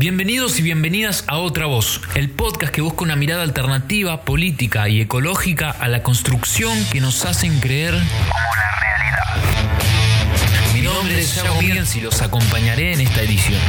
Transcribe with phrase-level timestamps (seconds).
[0.00, 5.02] Bienvenidos y bienvenidas a Otra Voz, el podcast que busca una mirada alternativa, política y
[5.02, 10.72] ecológica a la construcción que nos hacen creer como la realidad.
[10.72, 13.60] Mi nombre es Yago y los acompañaré en esta edición.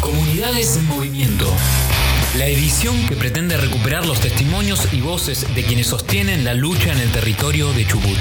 [0.00, 1.52] Comunidades en Movimiento.
[2.36, 7.00] La edición que pretende recuperar los testimonios y voces de quienes sostienen la lucha en
[7.00, 8.18] el territorio de Chubut.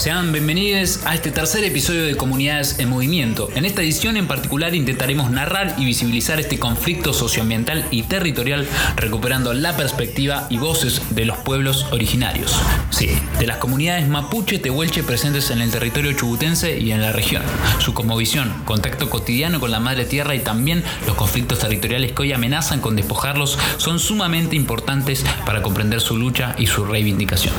[0.00, 3.50] Sean bienvenidos a este tercer episodio de Comunidades en Movimiento.
[3.54, 9.52] En esta edición en particular intentaremos narrar y visibilizar este conflicto socioambiental y territorial recuperando
[9.52, 12.58] la perspectiva y voces de los pueblos originarios.
[12.88, 17.42] Sí, de las comunidades mapuche tehuelche presentes en el territorio chubutense y en la región.
[17.78, 22.32] Su cosmovisión, contacto cotidiano con la madre tierra y también los conflictos territoriales que hoy
[22.32, 27.52] amenazan con despojarlos son sumamente importantes para comprender su lucha y su reivindicación.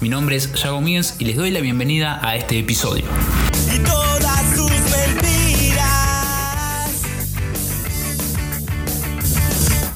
[0.00, 3.04] Mi nombre es Yago Míguez y les doy la bienvenida bienvenida a este episodio.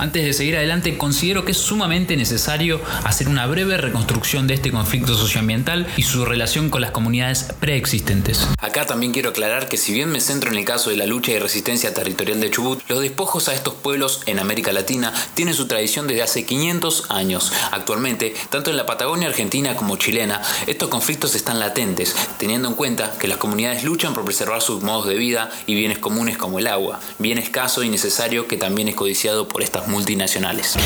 [0.00, 4.70] Antes de seguir adelante, considero que es sumamente necesario hacer una breve reconstrucción de este
[4.70, 8.48] conflicto socioambiental y su relación con las comunidades preexistentes.
[8.62, 11.32] Acá también quiero aclarar que si bien me centro en el caso de la lucha
[11.32, 15.66] y resistencia territorial de Chubut, los despojos a estos pueblos en América Latina tienen su
[15.66, 17.52] tradición desde hace 500 años.
[17.70, 23.18] Actualmente, tanto en la Patagonia argentina como chilena, estos conflictos están latentes, teniendo en cuenta
[23.18, 26.68] que las comunidades luchan por preservar sus modos de vida y bienes comunes como el
[26.68, 30.76] agua, bien escaso y necesario que también es codiciado por estas multinacionales.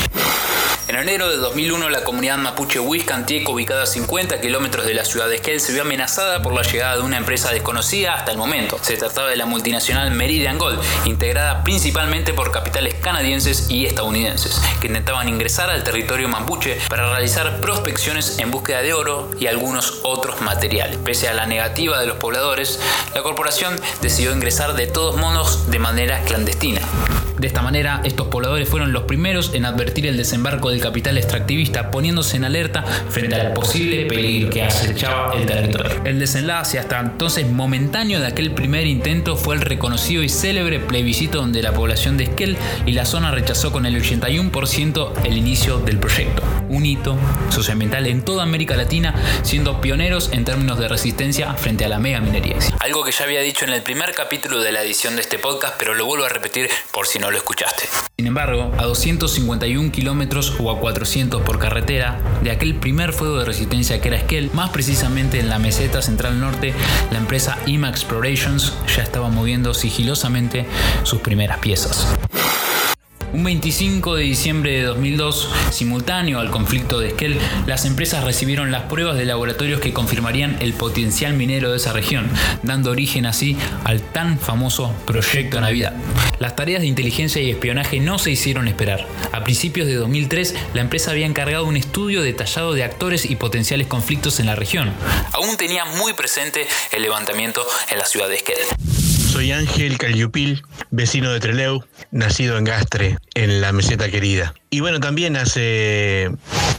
[0.87, 5.29] En enero de 2001, la comunidad mapuche Huizcantieco, ubicada a 50 kilómetros de la ciudad
[5.29, 8.79] de Esquel, se vio amenazada por la llegada de una empresa desconocida hasta el momento.
[8.83, 14.89] Se trataba de la multinacional Meridian Gold, integrada principalmente por capitales canadienses y estadounidenses, que
[14.89, 20.43] intentaban ingresar al territorio mapuche para realizar prospecciones en búsqueda de oro y algunos otros
[20.43, 20.99] materiales.
[20.99, 22.79] Pese a la negativa de los pobladores,
[23.15, 26.83] la corporación decidió ingresar de todos modos de manera clandestina.
[27.39, 31.91] De esta manera, estos pobladores fueron los primeros en advertir el desembarco del capital extractivista,
[31.91, 36.01] poniéndose en alerta frente al posible peligro que acechaba el territorio.
[36.05, 41.39] El desenlace hasta entonces momentáneo de aquel primer intento fue el reconocido y célebre plebiscito
[41.39, 42.57] donde la población de Esquel
[42.87, 46.43] y la zona rechazó con el 81% el inicio del proyecto.
[46.69, 47.17] Un hito
[47.51, 52.21] socioambiental en toda América Latina, siendo pioneros en términos de resistencia frente a la mega
[52.21, 52.57] minería.
[52.79, 55.75] Algo que ya había dicho en el primer capítulo de la edición de este podcast,
[55.79, 57.85] pero lo vuelvo a repetir por si no lo escuchaste.
[58.17, 63.47] Sin embargo, a 251 kilómetros o a 400 por carretera de aquel primer fuego de
[63.47, 66.75] resistencia que era Esquel, más precisamente en la meseta central norte,
[67.11, 70.67] la empresa IMA Explorations ya estaba moviendo sigilosamente
[71.03, 72.07] sus primeras piezas.
[73.35, 77.37] Un 25 de diciembre de 2002, simultáneo al conflicto de Esquel,
[77.67, 82.31] las empresas recibieron las pruebas de laboratorios que confirmarían el potencial minero de esa región,
[82.63, 85.97] dando origen así al tan famoso Proyecto Navidad.
[86.39, 89.05] Las tareas de inteligencia y espionaje no se hicieron esperar.
[89.33, 93.89] A principios de 2003, la empresa había encargado un estudio detallado de actores y potenciales
[93.89, 94.93] conflictos en la región.
[95.33, 98.59] Aún tenía muy presente el levantamiento en la ciudad de Esquel.
[99.35, 100.63] Soy Ángel Caliupil,
[100.95, 104.55] vecino de Treleu, nacido en Gastre, en la meseta querida.
[104.71, 106.31] Y bueno, también hace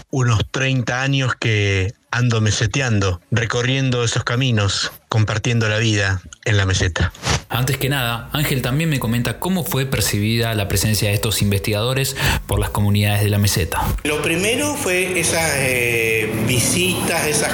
[0.10, 7.12] unos 30 años que ando meseteando, recorriendo esos caminos, compartiendo la vida en la meseta.
[7.50, 12.16] Antes que nada, Ángel también me comenta cómo fue percibida la presencia de estos investigadores
[12.48, 13.82] por las comunidades de la meseta.
[14.06, 17.52] Lo primero fue esas eh, visitas, esas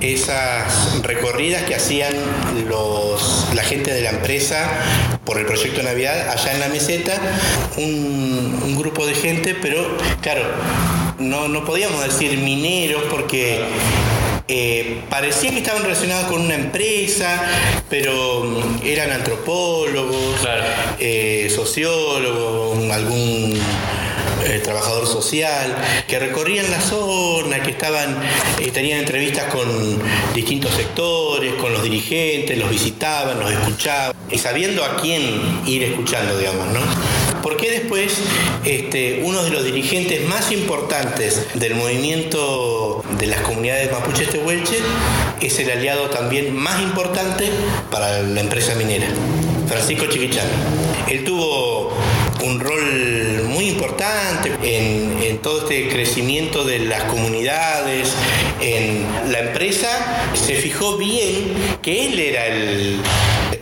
[0.00, 2.14] esas recorridas que hacían
[2.68, 7.20] los, la gente de la empresa por el proyecto Navidad allá en la meseta,
[7.76, 9.86] un, grupo de gente, pero
[10.22, 10.42] claro,
[11.18, 13.60] no, no podíamos decir mineros porque
[14.46, 17.44] eh, parecía que estaban relacionados con una empresa,
[17.90, 20.48] pero eran antropólogos,
[20.98, 23.60] eh, sociólogos, algún
[24.48, 28.18] eh, trabajador social, que recorrían la zona, que estaban,
[28.58, 29.68] eh, tenían entrevistas con
[30.34, 35.22] distintos sectores, con los dirigentes, los visitaban, los escuchaban, y sabiendo a quién
[35.66, 36.80] ir escuchando, digamos, ¿no?
[37.42, 38.18] Porque después
[38.64, 44.78] este, uno de los dirigentes más importantes del movimiento de las comunidades mapuches tehuelche
[45.40, 47.48] es el aliado también más importante
[47.90, 49.06] para la empresa minera.
[49.68, 50.50] Francisco Chiquichano.
[51.08, 51.92] Él tuvo
[52.42, 53.17] un rol
[53.88, 58.14] importante en, en, todo este crecimiento de las comunidades,
[58.60, 59.88] en la empresa,
[60.34, 63.00] se fijó bien que él era el,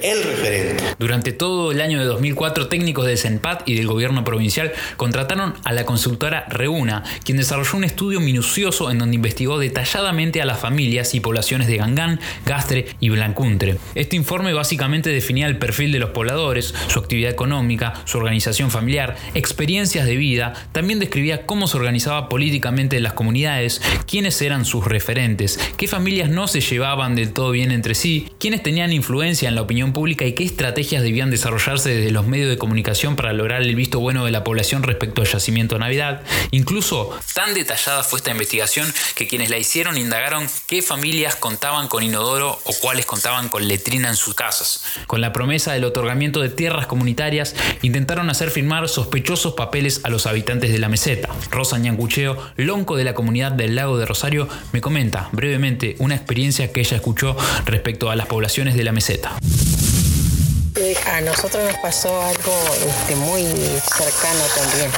[0.02, 0.84] el referente.
[0.98, 5.72] Durante todo el año de 2004, técnicos de CENPAT y del gobierno provincial contrataron a
[5.72, 11.14] la consultora Reuna, quien desarrolló un estudio minucioso en donde investigó detalladamente a las familias
[11.14, 13.78] y poblaciones de Gangán, Gastre y Blancuntre.
[13.94, 19.16] Este informe básicamente definía el perfil de los pobladores, su actividad económica, su organización familiar,
[19.34, 25.58] experiencias de vida, también describía cómo se organizaba políticamente las comunidades, quiénes eran sus referentes,
[25.76, 29.62] qué familias no se llevaban del todo bien entre sí, quiénes tenían influencia en la
[29.62, 33.74] opinión pública y qué estrategias debían desarrollarse desde los medios de comunicación para lograr el
[33.74, 36.22] visto bueno de la población respecto al yacimiento Navidad.
[36.50, 42.02] Incluso tan detallada fue esta investigación que quienes la hicieron indagaron qué familias contaban con
[42.02, 44.84] inodoro o cuáles contaban con letrina en sus casas.
[45.06, 50.26] Con la promesa del otorgamiento de tierras comunitarias, intentaron hacer firmar sospechosos papeles a los
[50.26, 51.28] habitantes de la meseta.
[51.50, 56.72] Rosa Ñancucheo, lonco de la comunidad del lago de Rosario, me comenta brevemente una experiencia
[56.72, 59.36] que ella escuchó respecto a las poblaciones de la meseta.
[61.06, 62.52] A nosotros nos pasó algo
[62.86, 63.44] este, muy
[63.96, 64.90] cercano también.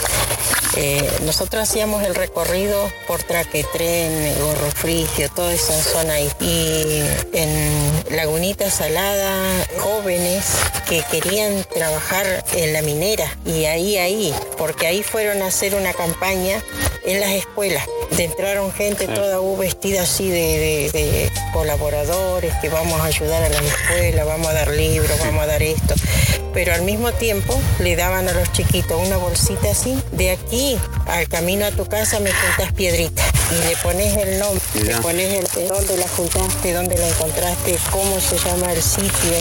[0.76, 6.28] Eh, nosotros hacíamos el recorrido por Traquetren, Gorro Frigio, toda esa zona ahí.
[6.40, 7.02] Y
[7.32, 9.40] en Lagunita Salada,
[9.78, 10.46] jóvenes
[10.88, 13.30] que querían trabajar en la minera.
[13.44, 16.60] Y ahí, ahí, porque ahí fueron a hacer una campaña
[17.08, 17.84] en las escuelas.
[18.16, 24.46] Entraron gente toda vestida así de, colaboradores, que vamos a ayudar a las escuelas, vamos
[24.48, 25.94] a dar libros, vamos a dar esto.
[26.52, 31.28] Pero al mismo tiempo le daban a los chiquitos una bolsita así, de aquí al
[31.28, 35.68] camino a tu casa me juntas piedritas y le pones el nombre, le pones el
[35.68, 39.38] dónde la juntaste, dónde la encontraste, cómo se llama el sitio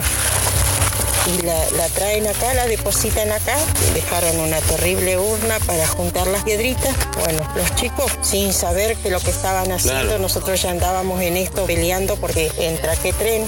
[1.28, 3.56] y la, traen acá, la depositan acá.
[3.94, 6.94] Dejaron una terrible urna para juntar las piedritas.
[7.18, 11.66] Bueno, los chicos, sin saber que lo que estaban haciendo, nosotros ya andábamos en esto
[11.66, 13.46] peleando porque en Traquetren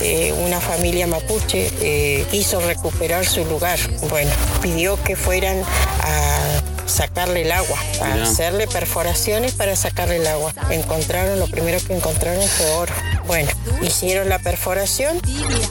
[0.00, 3.78] eh, una familia mapuche eh, quiso recuperar su lugar.
[4.08, 4.30] Bueno,
[4.62, 5.62] pidió que fueran
[6.02, 10.52] a sacarle el agua, a hacerle perforaciones para sacarle el agua.
[10.70, 12.92] Encontraron, lo primero que encontraron fue oro.
[13.26, 13.50] Bueno,
[13.82, 15.20] hicieron la perforación,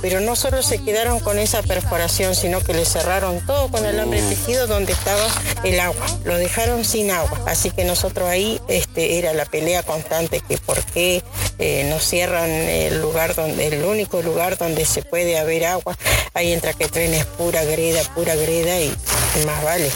[0.01, 3.95] pero no solo se quedaron con esa perforación, sino que le cerraron todo con el
[3.95, 5.25] alambre tejido donde estaba
[5.63, 6.05] el agua.
[6.25, 7.41] Lo dejaron sin agua.
[7.47, 11.23] Así que nosotros ahí este, era la pelea constante que por qué
[11.59, 15.97] eh, no cierran el lugar donde, el único lugar donde se puede haber agua.
[16.33, 18.93] Ahí entra que tren es pura greda, pura greda y
[19.45, 19.89] más vale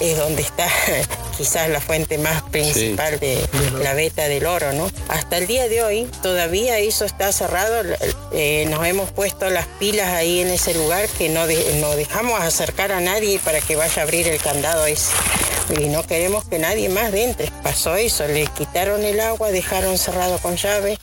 [0.00, 0.68] es donde está
[1.36, 3.38] quizás la fuente más principal de
[3.82, 4.90] la beta del oro, ¿no?
[5.08, 7.82] Hasta el día de hoy todavía eso está cerrado,
[8.32, 11.46] eh, nos hemos puesto las pilas ahí en ese lugar que no,
[11.80, 15.12] no dejamos acercar a nadie para que vaya a abrir el candado ese.
[15.80, 17.50] Y no queremos que nadie más entre.
[17.62, 20.98] Pasó eso, le quitaron el agua, dejaron cerrado con llave.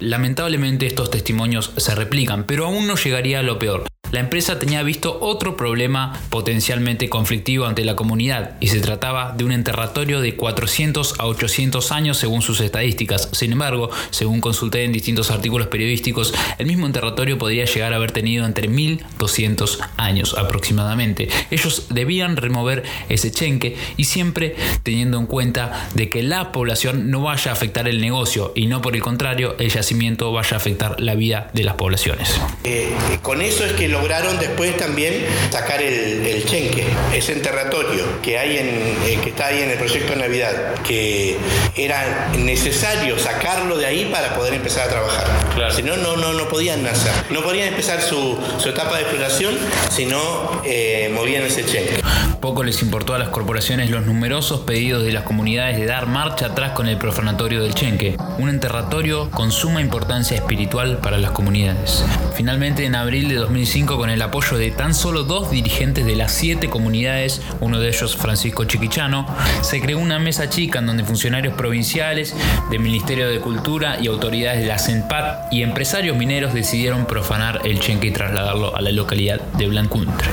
[0.00, 3.84] Lamentablemente estos testimonios se replican, pero aún no llegaría a lo peor.
[4.10, 9.44] La empresa tenía visto otro problema potencialmente conflictivo ante la comunidad y se trataba de
[9.44, 13.28] un enterratorio de 400 a 800 años según sus estadísticas.
[13.32, 18.12] Sin embargo, según consulté en distintos artículos periodísticos, el mismo enterratorio podría llegar a haber
[18.12, 21.28] tenido entre 1200 años aproximadamente.
[21.50, 27.22] Ellos debían remover ese chenque y siempre teniendo en cuenta de que la población no
[27.22, 31.00] vaya a afectar el negocio y no por el contrario el yacimiento vaya a afectar
[31.00, 32.40] la vida de las poblaciones.
[32.64, 32.90] Eh,
[33.22, 38.68] con eso es que lograron después también sacar el, chenque, ese enterratorio que, hay en,
[39.06, 41.36] eh, que está ahí en el proyecto de Navidad, que
[41.76, 45.26] era necesario sacarlo de ahí para poder empezar a trabajar.
[45.74, 47.12] Si no, no, no, no podían nacer.
[47.30, 49.56] No podían empezar su, etapa de exploración
[49.90, 52.00] si no eh, movían ese chenque.
[52.40, 56.46] Poco les importó a las corporaciones los numerosos pedidos de las comunidades de dar marcha
[56.46, 62.04] atrás con el profanatorio del Chenque, un enterratorio con suma importancia espiritual para las comunidades.
[62.36, 66.32] Finalmente, en abril de 2005, con el apoyo de tan solo dos dirigentes de las
[66.32, 69.26] siete comunidades, uno de ellos Francisco Chiquichano,
[69.62, 72.34] se creó una mesa chica en donde funcionarios provinciales,
[72.70, 77.80] del Ministerio de Cultura y autoridades de la CENPAT y empresarios mineros decidieron profanar el
[77.80, 80.28] Chenque y trasladarlo a la localidad de Blancuntre.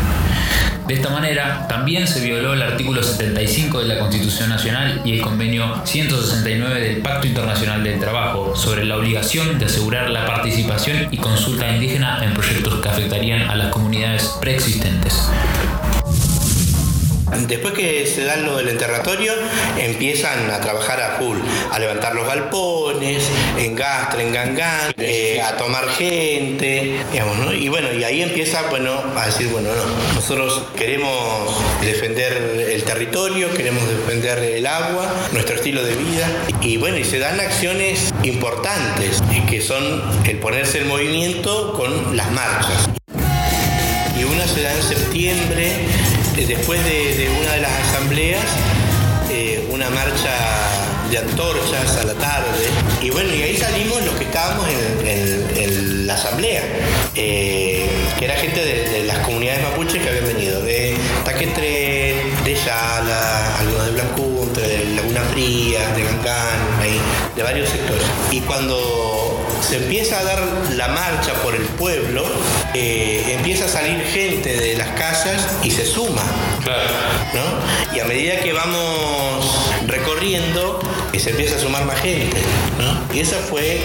[0.88, 5.22] De esta manera, también se violó el artículo 75 de la Constitución Nacional y el
[5.22, 11.18] convenio 169 del Pacto Internacional del Trabajo sobre la obligación de asegurar la participación y
[11.18, 15.28] consulta indígena en proyectos que afectarían a las comunidades preexistentes.
[17.48, 19.34] Después que se dan lo del enterratorio,
[19.78, 21.38] empiezan a trabajar a full,
[21.72, 23.24] a levantar los galpones,
[23.58, 27.54] en Gastre, en Gangán, eh, a tomar gente, digamos, ¿no?
[27.54, 32.34] Y bueno, y ahí empieza, bueno, a decir, bueno, no, nosotros queremos defender
[32.72, 36.28] el territorio, queremos defender el agua, nuestro estilo de vida,
[36.62, 42.32] y bueno, y se dan acciones importantes, que son el ponerse en movimiento con las
[42.32, 42.90] marchas.
[44.18, 45.72] Y una se da en septiembre,
[46.44, 48.44] después de, una de las asambleas,
[49.30, 50.34] eh, una marcha
[51.10, 52.66] de antorchas a la tarde.
[53.02, 56.62] Y bueno, y ahí salimos los que estábamos en, la asamblea,
[57.16, 57.90] eh,
[58.20, 63.86] que era gente de, las comunidades mapuches que habían venido, de Taquetre, de Yala, algunos
[63.88, 66.60] de Blancuntre, de Laguna Fría, de Gancán,
[67.36, 68.06] de varios sectores.
[68.32, 69.35] Y cuando
[69.68, 70.40] se empieza a dar
[70.76, 72.24] la marcha por el pueblo,
[72.76, 76.22] eh, empieza a salir gente de las casas y se suma.
[77.34, 77.96] ¿no?
[77.96, 80.80] Y a medida que vamos recorriendo,
[81.14, 82.38] eh, se empieza a sumar más gente.
[82.78, 83.16] ¿no?
[83.16, 83.82] Y eso fue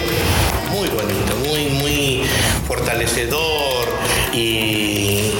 [0.71, 2.23] muy bonito, muy, muy
[2.67, 3.89] fortalecedor
[4.35, 5.31] y,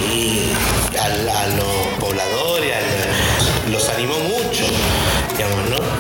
[0.99, 2.75] a, los pobladores
[3.71, 4.65] los animó mucho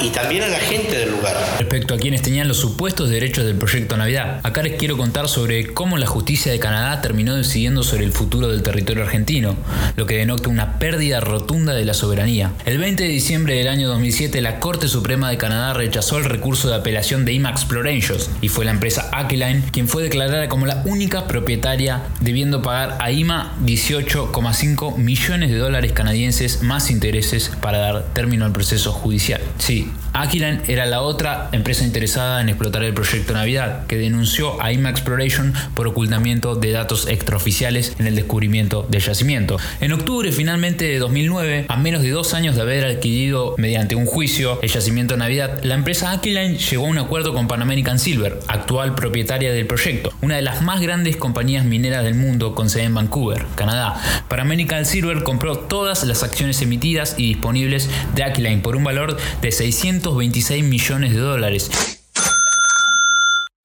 [0.02, 1.34] y también a la gente del lugar.
[1.58, 5.72] Respecto a quienes tenían los supuestos derechos del proyecto Navidad, acá les quiero contar sobre
[5.72, 9.56] cómo la justicia de Canadá terminó decidiendo sobre el futuro del territorio argentino,
[9.96, 12.52] lo que denota una pérdida rotunda de la soberanía.
[12.64, 16.68] El 20 de diciembre del año 2007, la Corte Suprema de Canadá rechazó el recurso
[16.68, 20.82] de apelación de IMA Explorations y fue la empresa Aquiline quien fue declarada como la
[20.86, 28.04] única propietaria, debiendo pagar a IMA 18,5 millones de dólares canadienses más intereses para dar
[28.12, 29.29] término al proceso judicial.
[29.58, 34.72] Sí, Aquilan era la otra empresa interesada en explotar el proyecto Navidad, que denunció a
[34.72, 39.58] IMA Exploration por ocultamiento de datos extraoficiales en el descubrimiento del yacimiento.
[39.80, 44.06] En octubre finalmente de 2009, a menos de dos años de haber adquirido mediante un
[44.06, 48.40] juicio el yacimiento Navidad, la empresa Aquiline llegó a un acuerdo con Pan American Silver,
[48.48, 52.84] actual propietaria del proyecto, una de las más grandes compañías mineras del mundo con sede
[52.84, 54.00] en Vancouver, Canadá.
[54.28, 59.16] Pan American Silver compró todas las acciones emitidas y disponibles de Aquiline por un valor
[59.40, 59.52] de
[60.00, 61.70] 626 millones de dólares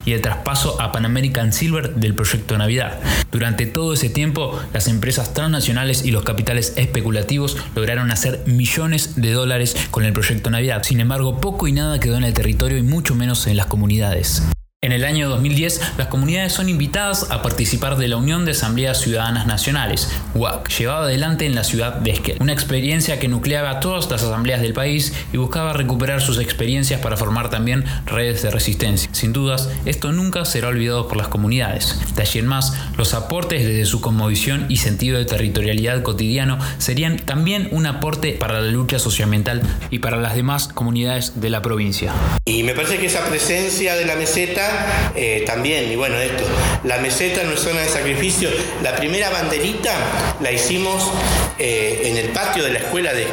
[0.03, 2.99] y el traspaso a Pan American Silver del proyecto Navidad.
[3.31, 9.31] Durante todo ese tiempo, las empresas transnacionales y los capitales especulativos lograron hacer millones de
[9.31, 10.83] dólares con el proyecto Navidad.
[10.83, 14.43] Sin embargo, poco y nada quedó en el territorio y mucho menos en las comunidades.
[14.85, 19.01] En el año 2010, las comunidades son invitadas a participar de la Unión de Asambleas
[19.01, 22.37] Ciudadanas Nacionales, UAC, llevada adelante en la ciudad de Esquel.
[22.39, 27.17] Una experiencia que nucleaba todas las asambleas del país y buscaba recuperar sus experiencias para
[27.17, 29.09] formar también redes de resistencia.
[29.11, 31.99] Sin dudas, esto nunca será olvidado por las comunidades.
[32.15, 37.17] De allí en más, los aportes desde su conmovisión y sentido de territorialidad cotidiano serían
[37.17, 42.13] también un aporte para la lucha socioambiental y para las demás comunidades de la provincia.
[42.45, 44.74] Y me parece que esa presencia de la meseta
[45.15, 46.43] eh, también, y bueno, esto,
[46.83, 48.49] la meseta no es zona de sacrificio.
[48.83, 49.93] La primera banderita
[50.41, 51.11] la hicimos
[51.57, 53.27] eh, en el patio de la escuela de,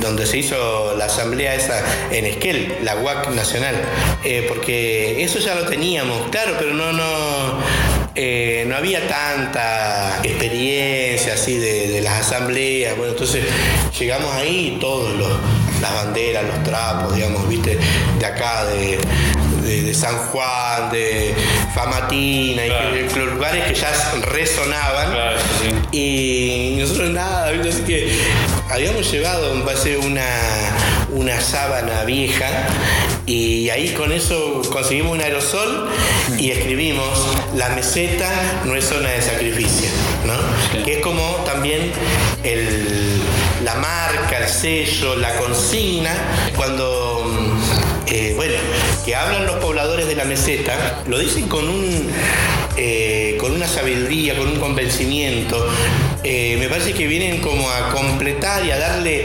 [0.00, 3.74] donde se hizo la asamblea esa en Esquel, la UAC nacional,
[4.24, 7.58] eh, porque eso ya lo teníamos, claro, pero no, no,
[8.66, 12.96] no había tanta experiencia así de, las asambleas.
[12.96, 13.44] Bueno, entonces
[13.98, 15.32] llegamos ahí todos los,
[15.80, 17.78] las banderas, los trapos, digamos, viste,
[18.18, 18.98] de acá, de,
[19.68, 21.34] de, San Juan, de
[21.74, 23.90] Famatina, y lugares que ya
[24.22, 25.14] resonaban.
[25.92, 28.18] Y nosotros nada, así que
[28.70, 30.26] habíamos llevado en base una,
[31.10, 32.48] una sábana vieja
[33.26, 35.90] y ahí con eso conseguimos un aerosol
[36.38, 38.30] y escribimos la meseta
[38.64, 39.90] no es zona de sacrificio,
[40.24, 40.84] ¿no?
[40.84, 41.92] Que es como también
[43.64, 46.14] la marca, el sello, la consigna,
[46.56, 47.22] cuando
[48.06, 48.54] eh, bueno,
[49.08, 52.10] que hablan los pobladores de la meseta, lo dicen con un
[52.76, 55.66] eh, con una sabiduría, con un convencimiento.
[56.22, 59.24] Eh, me parece que vienen como a completar y a darle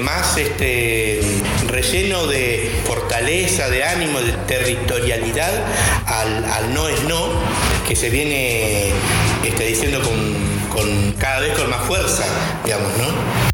[0.00, 1.20] más este
[1.66, 5.50] relleno de fortaleza, de ánimo, de territorialidad
[6.06, 7.30] al, no es no,
[7.88, 8.90] que se viene
[9.44, 10.36] este, diciendo con,
[10.68, 12.24] con cada vez con más fuerza,
[12.64, 13.49] digamos, ¿no?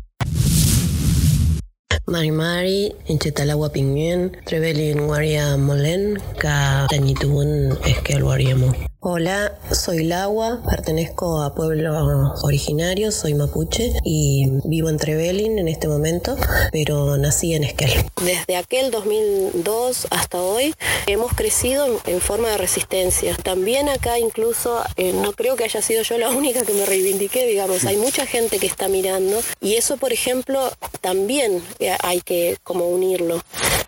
[2.07, 8.71] Mari Mari, Inchetalagua Pinguen, Trebeli Waria Molen, Ka Tanituun Eskel Wariamo.
[9.09, 15.87] Hola, soy Laua, pertenezco a pueblos originarios, soy mapuche y vivo en Trevelin en este
[15.87, 16.37] momento,
[16.73, 17.93] pero nací en Esquel.
[18.25, 20.75] Desde aquel 2002 hasta hoy
[21.07, 23.37] hemos crecido en, forma de resistencia.
[23.37, 27.47] También acá incluso, eh, no creo que haya sido yo la única que me reivindiqué,
[27.47, 31.63] digamos, hay mucha gente que está mirando y eso, por ejemplo, también
[32.03, 33.41] hay que como unirlo,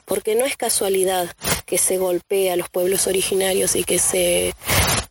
[0.05, 1.29] porque no es casualidad
[1.67, 4.55] que se golpee a los pueblos originarios y que se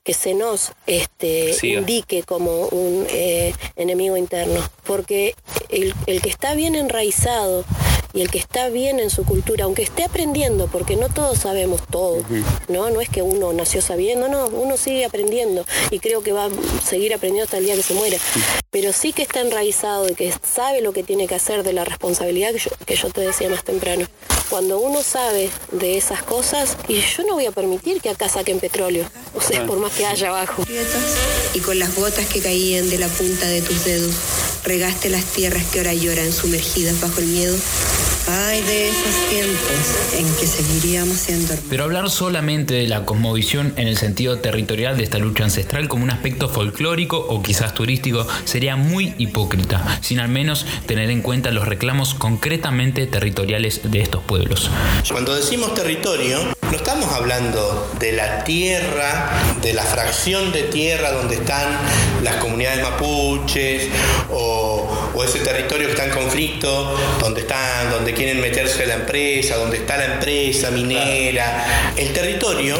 [0.08, 5.36] que se nos este, indique como un eh, enemigo interno, porque
[5.68, 7.66] el, el que está bien enraizado
[8.14, 11.82] y el que está bien en su cultura, aunque esté aprendiendo, porque no todos sabemos
[11.92, 12.24] todo,
[12.70, 12.90] ¿no?
[12.90, 15.66] No es que uno nació sabiendo, no, uno sigue aprendiendo.
[15.92, 16.50] Y creo que va a
[16.86, 18.18] seguir aprendiendo hasta el día que se muera,
[18.72, 21.84] pero sí que está enraizado y que sabe lo que tiene que hacer de la
[21.84, 24.08] responsabilidad que yo, que yo te decía más temprano.
[24.50, 28.60] Cuando uno sabe de esas cosas, y yo no voy a permitir que acá saquen
[28.60, 30.64] petróleo, o sea, por más que haya abajo.
[31.54, 34.14] Y con las gotas que caían de la punta de tus dedos,
[34.64, 37.58] regaste las tierras que ahora lloran sumergidas bajo el miedo.
[38.30, 43.88] Ay, de esos tiempos en que seguiríamos siendo Pero hablar solamente de la cosmovisión en
[43.88, 48.76] el sentido territorial de esta lucha ancestral como un aspecto folclórico o quizás turístico sería
[48.76, 54.70] muy hipócrita, sin al menos tener en cuenta los reclamos concretamente territoriales de estos pueblos.
[55.10, 56.40] Cuando decimos territorio,
[56.72, 59.30] no estamos hablando de la tierra,
[59.62, 61.78] de la fracción de tierra donde están
[62.24, 63.88] las comunidades mapuches
[64.30, 69.56] o, o ese territorio que está en conflicto, donde están, donde quieren meterse la empresa,
[69.56, 71.94] donde está la empresa minera.
[71.96, 72.76] El territorio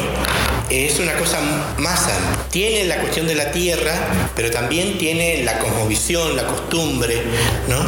[0.70, 1.40] es una cosa
[1.78, 2.08] más
[2.50, 3.92] Tiene la cuestión de la tierra,
[4.34, 7.22] pero también tiene la cosmovisión, la costumbre,
[7.68, 7.78] ¿no?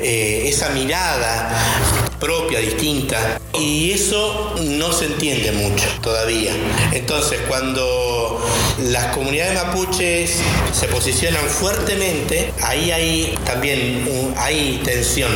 [0.00, 3.38] Eh, esa mirada propia, distinta.
[3.52, 6.52] Y eso no se entiende mucho todavía.
[6.92, 8.42] Entonces, cuando
[8.78, 10.40] las comunidades mapuches
[10.72, 15.30] se posicionan fuertemente, ahí hay también hay tensión.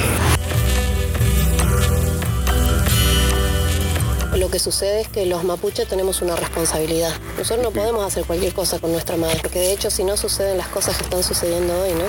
[4.34, 7.12] Lo que sucede es que los mapuches tenemos una responsabilidad.
[7.36, 10.56] Nosotros no podemos hacer cualquier cosa con nuestra madre, porque de hecho si no suceden
[10.56, 12.04] las cosas que están sucediendo hoy, ¿no?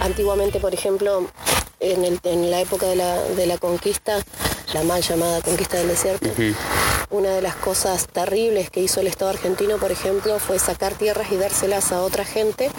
[0.00, 1.28] Antiguamente, por ejemplo,
[1.80, 4.18] en, la época de la, de la conquista,
[4.72, 6.28] la mal llamada conquista del desierto,
[7.10, 11.30] una de las cosas terribles que hizo el Estado argentino, por ejemplo, fue sacar tierras
[11.32, 12.70] y dárselas a otra gente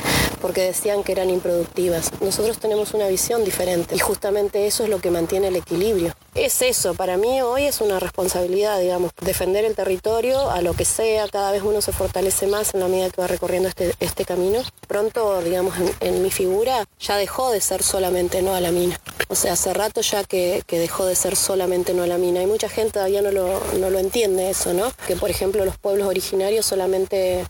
[0.42, 2.12] porque decían que eran improductivas.
[2.22, 6.14] Nosotros tenemos una visión diferente y justamente eso es lo que mantiene el equilibrio.
[6.36, 10.86] Es eso, para mí hoy es una responsabilidad, digamos, defender el territorio a lo que
[10.86, 14.24] sea, cada vez uno se fortalece más en la medida que va recorriendo este, este
[14.24, 14.62] camino.
[14.88, 19.00] Pronto, digamos, en, mi figura ya dejó de ser solamente no a la mina.
[19.30, 22.42] O sea, hace rato ya que, dejó de ser solamente no a la mina.
[22.42, 24.92] Y mucha gente todavía no lo, no lo entiende eso, ¿no?
[25.06, 27.46] Que por ejemplo los pueblos originarios solamente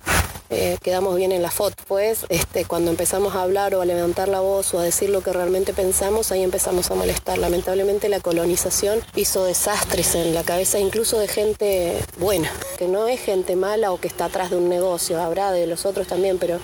[0.50, 1.76] eh, quedamos bien en la foto.
[1.88, 5.22] Pues este, cuando empezamos a hablar o a levantar la voz o a decir lo
[5.22, 7.38] que realmente pensamos, ahí empezamos a molestar.
[7.38, 13.22] Lamentablemente la colonización hizo desastres en la cabeza incluso de gente buena, que no es
[13.22, 16.60] gente mala o que está atrás de un negocio, habrá de los otros también, pero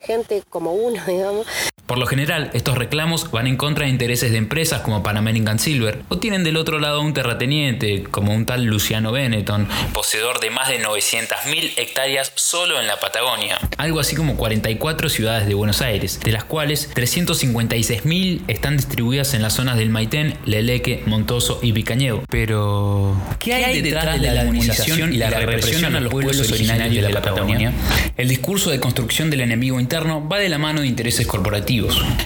[0.00, 1.46] gente como uno, digamos,
[1.86, 5.58] por lo general, estos reclamos van en contra de intereses de empresas como Pan American
[5.58, 10.50] Silver, o tienen del otro lado un terrateniente, como un tal Luciano Benetton, poseedor de
[10.50, 15.82] más de 900.000 hectáreas solo en la Patagonia, algo así como 44 ciudades de Buenos
[15.82, 21.72] Aires, de las cuales 356.000 están distribuidas en las zonas del Maitén, Leleque, Montoso y
[21.72, 22.22] Picañeo.
[22.30, 27.12] Pero, ¿qué hay detrás de la demonización y la represión a los pueblos originarios de
[27.12, 27.72] la Patagonia?
[28.16, 31.71] El discurso de construcción del enemigo interno va de la mano de intereses corporativos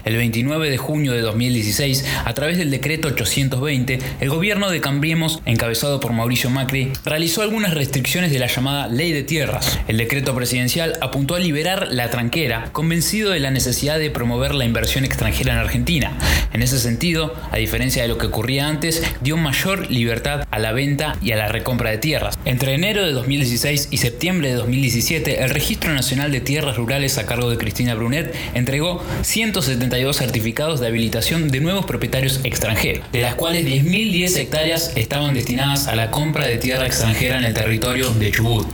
[0.05, 5.41] el 29 de junio de 2016, a través del decreto 820, el gobierno de Cambiemos,
[5.47, 9.79] encabezado por Mauricio Macri, realizó algunas restricciones de la llamada Ley de Tierras.
[9.87, 14.65] El decreto presidencial apuntó a liberar la tranquera, convencido de la necesidad de promover la
[14.65, 16.19] inversión extranjera en Argentina.
[16.53, 20.73] En ese sentido, a diferencia de lo que ocurría antes, dio mayor libertad a la
[20.73, 22.37] venta y a la recompra de tierras.
[22.45, 27.27] Entre enero de 2016 y septiembre de 2017, el Registro Nacional de Tierras Rurales a
[27.27, 29.05] cargo de Cristina Brunet entregó
[29.37, 35.89] 172 certificados de habilitación de nuevos propietarios extranjeros, de las cuales 10.010 hectáreas estaban destinadas
[35.89, 38.67] a la compra de tierra extranjera en el territorio de Chubut.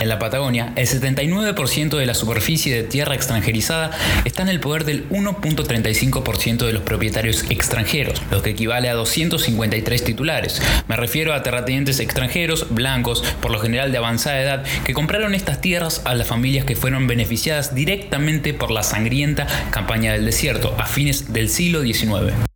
[0.00, 3.92] En la Patagonia, el 79% de la superficie de tierra extranjerizada
[4.24, 10.02] está en el poder del 1.35% de los propietarios extranjeros, lo que equivale a 253
[10.02, 10.60] titulares.
[10.88, 15.60] Me refiero a terratenientes extranjeros, blancos, por lo general de avanzada edad, que compraron estas
[15.60, 20.86] tierras a las familias que fueron beneficiadas directamente por la sangrienta campaña del desierto a
[20.86, 22.51] fines del siglo XIX.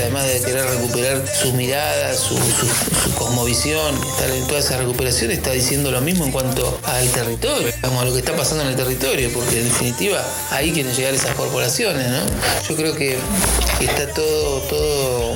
[0.00, 5.50] Además de querer recuperar su mirada, su, su, cosmovisión, estar en toda esa recuperación, está
[5.50, 9.30] diciendo lo mismo en cuanto al territorio, a lo que está pasando en el territorio,
[9.32, 12.22] porque en definitiva ahí quieren llegar esas corporaciones, ¿no?
[12.68, 13.18] Yo creo que
[13.80, 15.34] está todo, todo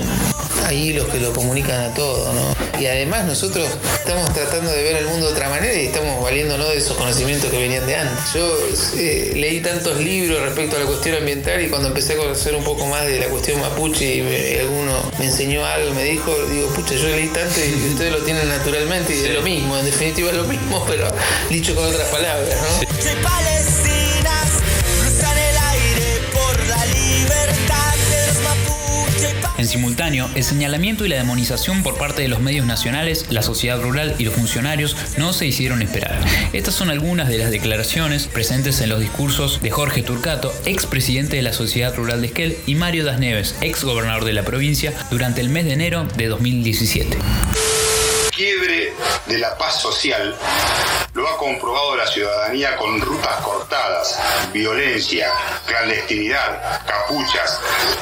[0.65, 2.81] ahí los que lo comunican a todo, ¿no?
[2.81, 6.69] Y además nosotros estamos tratando de ver el mundo de otra manera y estamos valiéndonos
[6.69, 8.35] de esos conocimientos que venían de antes.
[8.35, 8.57] Yo
[8.97, 12.65] eh, leí tantos libros respecto a la cuestión ambiental y cuando empecé a conocer un
[12.65, 16.95] poco más de la cuestión mapuche y alguno me enseñó algo, me dijo, digo, pucha,
[16.95, 20.37] yo leí tanto y ustedes lo tienen naturalmente y es lo mismo, en definitiva es
[20.37, 21.09] lo mismo, pero
[21.49, 23.05] dicho con otras palabras, ¿no?
[29.75, 34.15] Simultáneo, el señalamiento y la demonización por parte de los medios nacionales, la sociedad rural
[34.19, 36.17] y los funcionarios no se hicieron esperar.
[36.53, 41.43] Estas son algunas de las declaraciones presentes en los discursos de Jorge Turcato, expresidente de
[41.43, 45.41] la Sociedad Rural de Esquel, y Mario Das Neves, ex gobernador de la provincia, durante
[45.41, 47.19] el mes de enero de 2017
[48.35, 48.93] quiebre
[49.27, 50.37] de la paz social
[51.15, 54.19] lo ha comprobado la ciudadanía con rutas cortadas,
[54.53, 55.31] violencia,
[55.65, 57.61] clandestinidad, capuchas,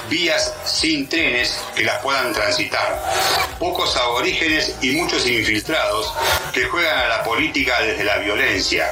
[0.08, 3.02] vías sin trenes que las puedan transitar,
[3.58, 6.10] pocos aborígenes y muchos infiltrados
[6.54, 8.88] que juegan a la política desde la violencia,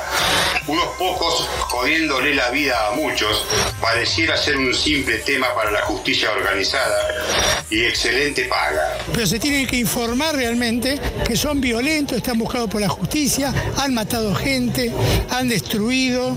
[0.66, 3.46] unos pocos jodiéndole la vida a muchos,
[3.81, 7.24] pareciera ser un simple tema para la justicia organizada
[7.70, 8.98] y excelente paga.
[9.12, 13.94] Pero se tiene que informar realmente que son violentos, están buscados por la justicia, han
[13.94, 14.92] matado gente,
[15.30, 16.36] han destruido.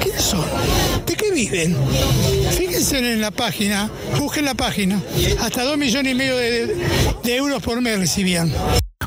[0.00, 0.44] ¿Qué son?
[1.06, 1.76] ¿De qué viven?
[2.50, 5.00] Fíjense en la página, busquen la página.
[5.38, 8.52] Hasta dos millones y medio de euros por mes recibían.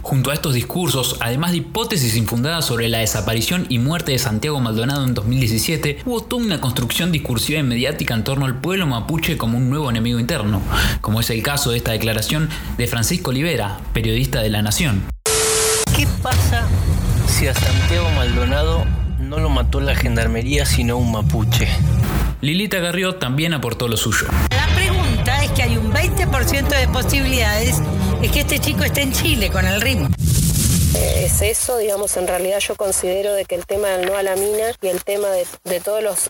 [0.01, 4.61] Junto a estos discursos, además de hipótesis infundadas sobre la desaparición y muerte de Santiago
[4.61, 9.35] Maldonado en 2017, hubo toda una construcción discursiva y mediática en torno al pueblo mapuche
[9.35, 10.61] como un nuevo enemigo interno,
[11.01, 15.14] como es el caso de esta declaración de Francisco Olivera, periodista de La Nación.
[16.25, 16.67] ¿Qué pasa
[17.27, 18.83] si a Santiago Maldonado
[19.19, 21.67] no lo mató la gendarmería sino un mapuche?
[22.41, 24.25] Lilita Garrió también aportó lo suyo.
[24.49, 27.79] La pregunta es que hay un 20% de posibilidades
[28.21, 30.09] de que este chico esté en Chile con el ritmo
[30.95, 34.35] es eso, digamos, en realidad yo considero de que el tema del no a la
[34.35, 36.29] mina y el tema de, de todas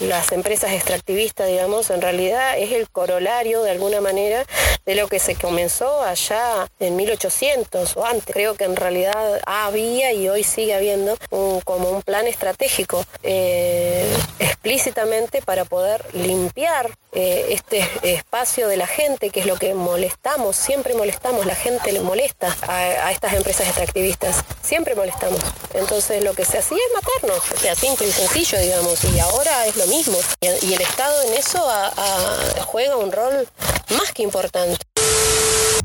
[0.00, 4.44] las empresas extractivistas, digamos, en realidad es el corolario de alguna manera
[4.84, 8.34] de lo que se comenzó allá en 1800 o antes.
[8.34, 14.06] Creo que en realidad había y hoy sigue habiendo un, como un plan estratégico eh,
[14.38, 20.56] explícitamente para poder limpiar eh, este espacio de la gente, que es lo que molestamos,
[20.56, 24.44] siempre molestamos, la gente le molesta a, estas empresas extractivistas activistas.
[24.62, 25.40] Siempre molestamos.
[25.74, 27.52] Entonces lo que se hacía es matarnos.
[27.52, 29.04] O sea, simple y sencillo, digamos.
[29.04, 30.16] Y ahora es lo mismo.
[30.40, 31.62] Y, el Estado en eso
[32.64, 33.46] juega un rol
[33.98, 34.78] más que importante.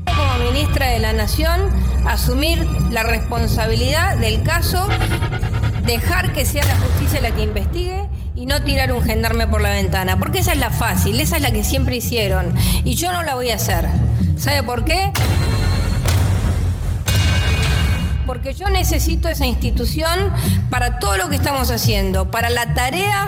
[0.06, 1.70] Como ministra de la Nación,
[2.06, 4.88] asumir la responsabilidad del caso,
[5.84, 8.08] dejar que sea la justicia la que investigue
[8.48, 11.52] no tirar un gendarme por la ventana, porque esa es la fácil, esa es la
[11.52, 13.86] que siempre hicieron y yo no la voy a hacer.
[14.36, 15.12] ¿Sabe por qué?
[18.26, 20.30] porque yo necesito esa institución
[20.68, 23.26] para todo lo que estamos haciendo, para la tarea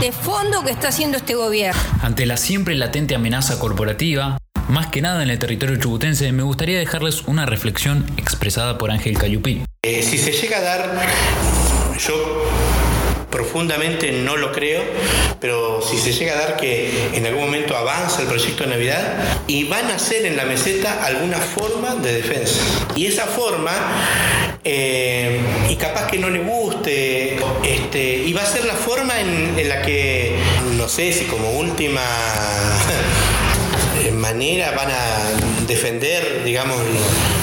[0.00, 1.78] de fondo que está haciendo este gobierno.
[2.00, 4.38] Ante la siempre latente amenaza corporativa,
[4.68, 9.18] más que nada en el territorio chubutense, me gustaría dejarles una reflexión expresada por Ángel
[9.18, 9.64] Cayupí.
[9.82, 10.90] Eh, si se llega a dar,
[11.98, 12.42] yo
[13.32, 14.82] profundamente no lo creo,
[15.40, 19.14] pero si se llega a dar que en algún momento avanza el proyecto de Navidad
[19.48, 22.60] y van a hacer en la meseta alguna forma de defensa.
[22.94, 23.72] Y esa forma,
[24.62, 25.40] eh,
[25.70, 29.68] y capaz que no le guste, este, y va a ser la forma en, en
[29.68, 30.36] la que,
[30.76, 32.02] no sé si como última
[34.12, 36.76] manera van a defender, digamos,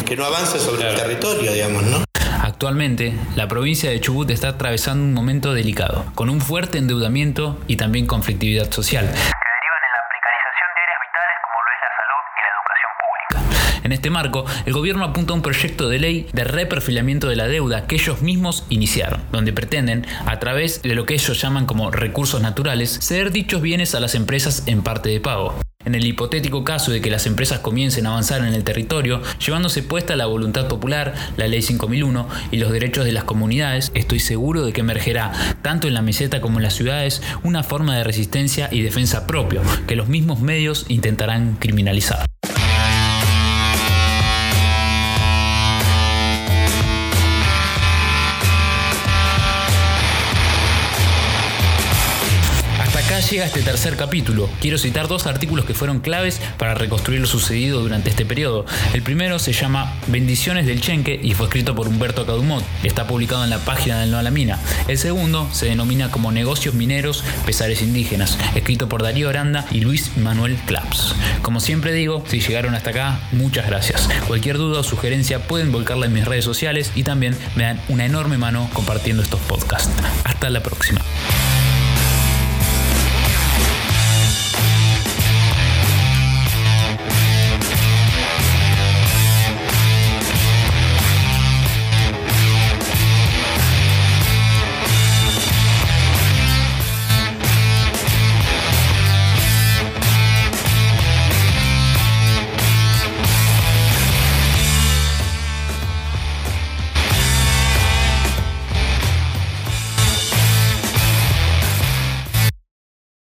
[0.05, 2.08] que no avance sobre el territorio, digamos, ¿no?
[2.41, 7.75] Actualmente, la provincia de Chubut está atravesando un momento delicado, con un fuerte endeudamiento y
[7.75, 9.05] también conflictividad social.
[9.05, 12.51] Que derivan en la precarización de áreas vitales como lo es la salud y la
[12.55, 13.85] educación pública.
[13.85, 17.47] En este marco, el gobierno apunta a un proyecto de ley de reperfilamiento de la
[17.47, 21.91] deuda que ellos mismos iniciaron, donde pretenden, a través de lo que ellos llaman como
[21.91, 25.55] recursos naturales, ceder dichos bienes a las empresas en parte de pago.
[25.89, 29.81] En el hipotético caso de que las empresas comiencen a avanzar en el territorio, llevándose
[29.81, 34.63] puesta la voluntad popular, la ley 5001 y los derechos de las comunidades, estoy seguro
[34.63, 35.31] de que emergerá,
[35.63, 39.63] tanto en la meseta como en las ciudades, una forma de resistencia y defensa propio,
[39.87, 42.23] que los mismos medios intentarán criminalizar.
[53.21, 54.49] Llega este tercer capítulo.
[54.61, 58.65] Quiero citar dos artículos que fueron claves para reconstruir lo sucedido durante este periodo.
[58.93, 62.63] El primero se llama Bendiciones del Chenque y fue escrito por Humberto Cadumot.
[62.83, 64.59] Está publicado en la página del No a la Mina.
[64.87, 70.17] El segundo se denomina como Negocios Mineros, Pesares Indígenas, escrito por Darío Aranda y Luis
[70.17, 71.15] Manuel Claps.
[71.41, 74.09] Como siempre digo, si llegaron hasta acá, muchas gracias.
[74.27, 78.05] Cualquier duda o sugerencia pueden volcarla en mis redes sociales y también me dan una
[78.05, 79.91] enorme mano compartiendo estos podcasts.
[80.23, 81.01] Hasta la próxima.